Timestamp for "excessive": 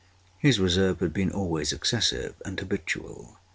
1.71-2.33